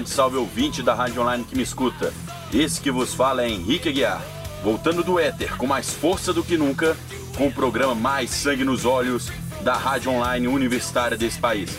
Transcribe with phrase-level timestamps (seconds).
[0.00, 2.12] grande salve ouvinte da Rádio Online que me escuta.
[2.54, 4.22] Esse que vos fala é Henrique Aguiar,
[4.64, 6.96] voltando do éter com mais força do que nunca,
[7.36, 9.30] com o programa mais sangue nos olhos
[9.62, 11.76] da Rádio Online universitária desse país.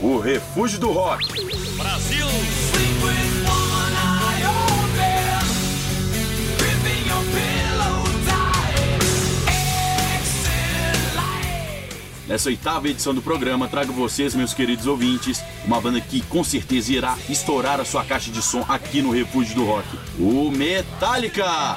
[0.00, 1.24] O Refúgio do Rock.
[1.78, 2.71] Brasil!
[12.32, 16.90] Nessa oitava edição do programa, trago vocês, meus queridos ouvintes, uma banda que com certeza
[16.90, 19.86] irá estourar a sua caixa de som aqui no Refúgio do Rock:
[20.18, 21.76] o Metallica!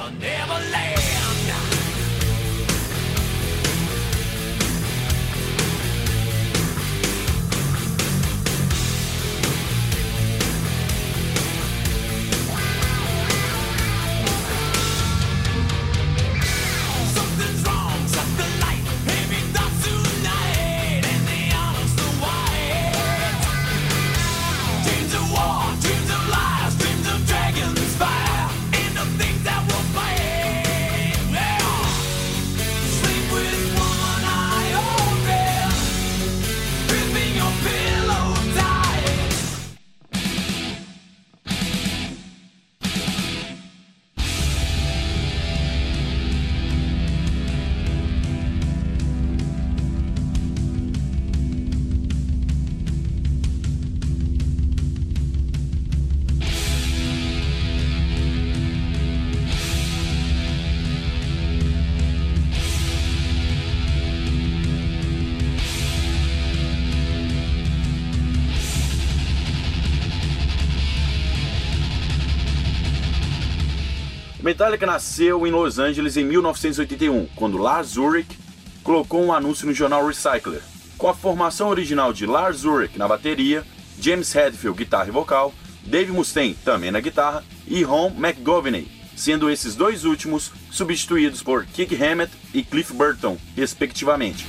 [74.46, 78.38] Metallica nasceu em Los Angeles em 1981, quando Lars Ulrich
[78.84, 80.62] colocou um anúncio no jornal Recycler.
[80.96, 83.64] Com a formação original de Lars Ulrich na bateria,
[83.98, 85.52] James Hetfield guitarra e vocal,
[85.84, 88.86] Dave Mustaine também na guitarra e Ron McGovney,
[89.16, 94.46] sendo esses dois últimos substituídos por Kick Hammett e Cliff Burton, respectivamente.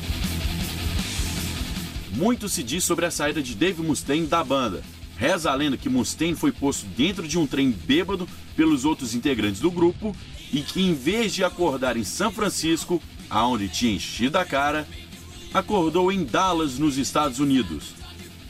[2.11, 4.83] Muito se diz sobre a saída de Dave Mustaine da banda,
[5.17, 9.59] Reza a lenda que Mustaine foi posto dentro de um trem bêbado pelos outros integrantes
[9.59, 10.15] do grupo
[10.53, 14.87] e que, em vez de acordar em São Francisco, aonde tinha enchido a cara,
[15.53, 17.95] acordou em Dallas, nos Estados Unidos.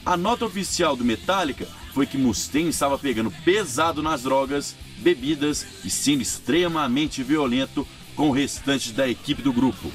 [0.04, 5.90] A nota oficial do Metallica foi que Mustaine estava pegando pesado nas drogas, bebidas e
[5.90, 9.90] sendo extremamente violento com o restante da equipe do grupo.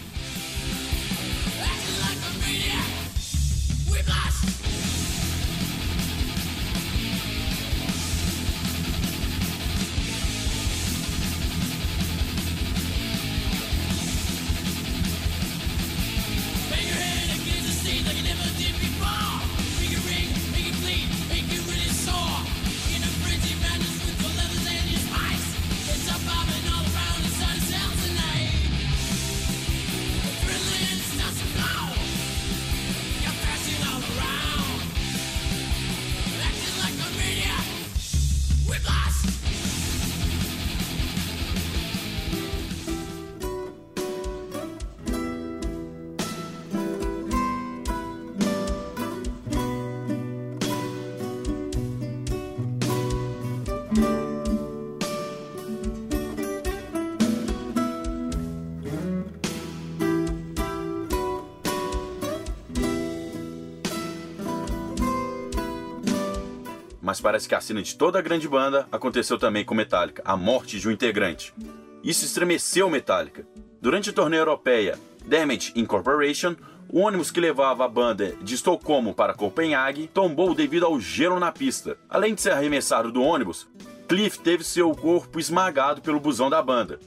[67.03, 70.37] Mas parece que a cena de toda a grande banda aconteceu também com Metallica, a
[70.37, 71.53] morte de um integrante.
[72.01, 73.45] Isso estremeceu Metallica.
[73.81, 76.55] Durante a turnê europeia Damage Incorporation,
[76.89, 81.51] o ônibus que levava a banda de Estocolmo para Copenhague tombou devido ao gelo na
[81.51, 81.97] pista.
[82.09, 83.67] Além de ser arremessado do ônibus,
[84.07, 86.99] Cliff teve seu corpo esmagado pelo busão da banda.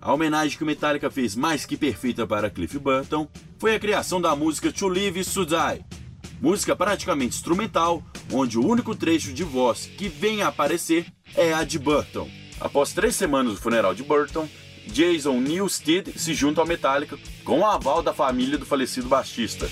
[0.00, 3.28] A homenagem que o Metallica fez mais que perfeita para Cliff Burton
[3.58, 5.84] foi a criação da música To Live to Die,
[6.42, 8.02] música praticamente instrumental,
[8.32, 11.06] onde o único trecho de voz que vem a aparecer
[11.36, 12.28] é a de Burton.
[12.60, 14.48] Após três semanas do funeral de Burton,
[14.88, 19.70] Jason Newsted se junta ao Metallica com o aval da família do falecido baixista.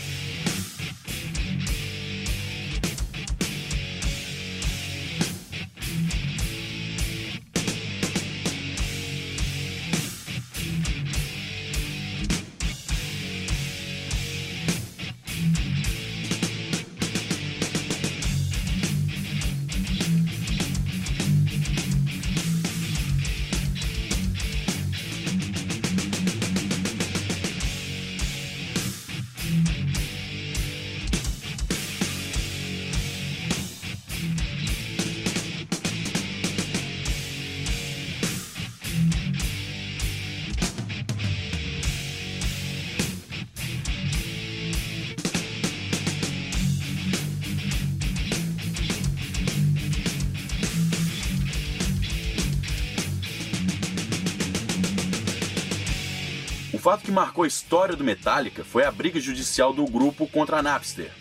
[56.81, 60.63] Fato que marcou a história do Metallica foi a briga judicial do grupo contra a
[60.63, 61.13] Napster.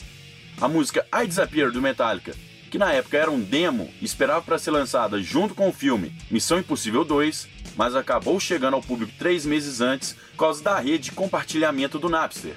[0.60, 2.34] A música I Disappear do Metallica,
[2.72, 6.60] que na época era um demo esperava para ser lançada junto com o filme Missão
[6.60, 11.12] Impossível 2, mas acabou chegando ao público três meses antes por causa da rede de
[11.12, 12.56] compartilhamento do Napster.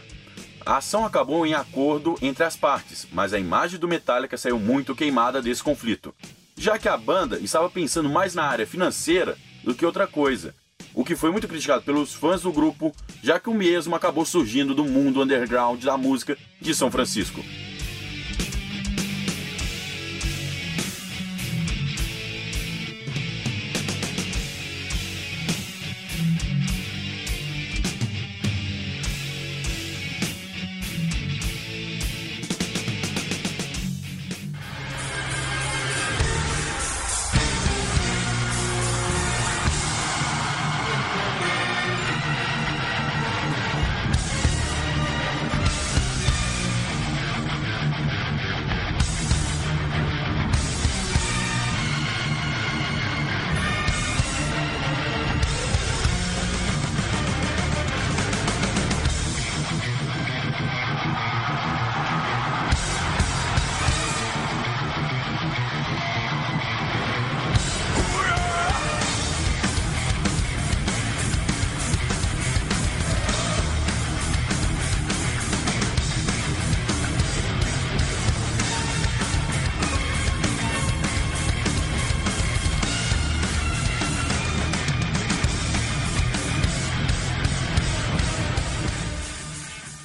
[0.64, 4.94] A ação acabou em acordo entre as partes, mas a imagem do Metallica saiu muito
[4.94, 6.14] queimada desse conflito,
[6.56, 10.54] já que a banda estava pensando mais na área financeira do que outra coisa,
[10.94, 14.74] o que foi muito criticado pelos fãs do grupo, já que o mesmo acabou surgindo
[14.74, 17.42] do mundo underground da música de São Francisco.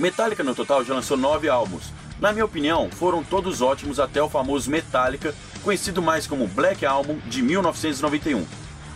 [0.08, 1.92] Metallica no total já lançou nove álbuns.
[2.18, 7.20] Na minha opinião, foram todos ótimos até o famoso Metallica, conhecido mais como Black Album
[7.26, 8.46] de 1991.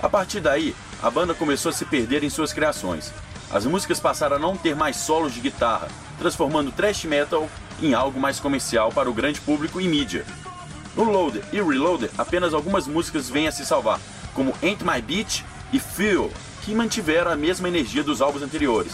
[0.01, 3.11] A partir daí, a banda começou a se perder em suas criações.
[3.51, 7.49] As músicas passaram a não ter mais solos de guitarra, transformando thrash metal
[7.81, 10.25] em algo mais comercial para o grande público e mídia.
[10.95, 13.99] No Loader e Reloader, apenas algumas músicas vêm a se salvar,
[14.33, 18.93] como Ain't My Beach e Feel, que mantiveram a mesma energia dos álbuns anteriores,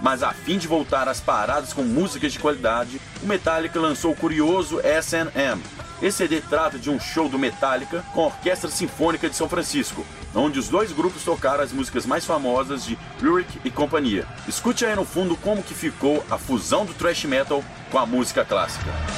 [0.00, 4.16] mas a fim de voltar às paradas com músicas de qualidade, o Metallica lançou o
[4.16, 5.62] curioso S&M.
[6.00, 10.06] Esse CD trata de um show do Metallica com a Orquestra Sinfônica de São Francisco,
[10.34, 14.24] onde os dois grupos tocaram as músicas mais famosas de Ulrich e companhia.
[14.46, 18.44] Escute aí no fundo como que ficou a fusão do thrash metal com a música
[18.44, 19.17] clássica.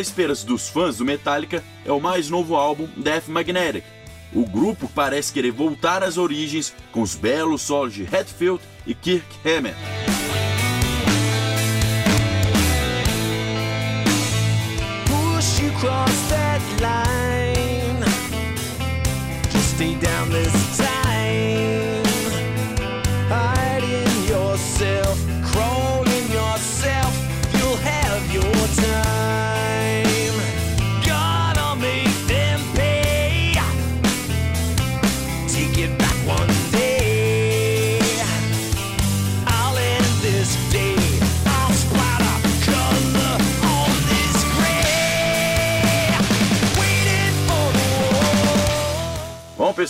[0.00, 3.84] para esperas dos fãs do Metallica, é o mais novo álbum Death Magnetic.
[4.32, 9.26] O grupo parece querer voltar às origens com os belos solos de Hatfield e Kirk
[9.44, 9.76] Hammett.
[15.78, 18.04] Cross that line.
[19.50, 20.69] Just stay down this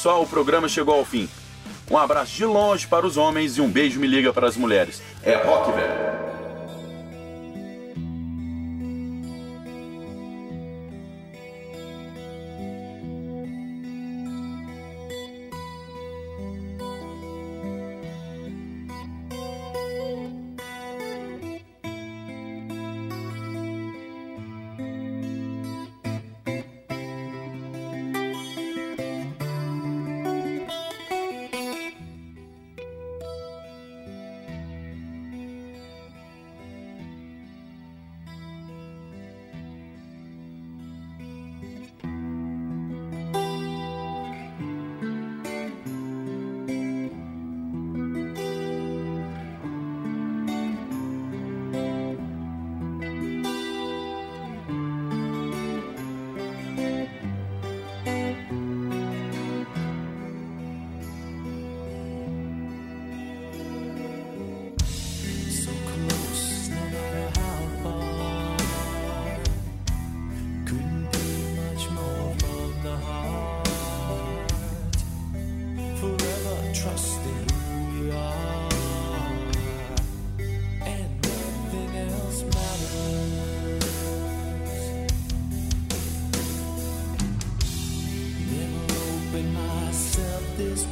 [0.00, 1.28] pessoal, o programa chegou ao fim.
[1.90, 5.02] Um abraço de longe para os homens e um beijo me liga para as mulheres.
[5.22, 5.99] É rock, velho.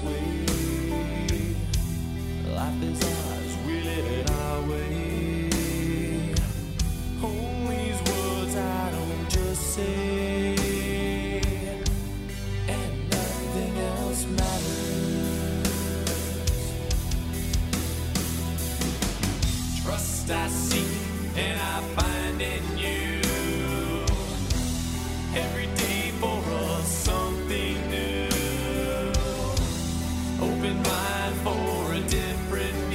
[0.08, 0.37] away.
[32.46, 32.87] different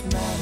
[0.00, 0.37] Christmas.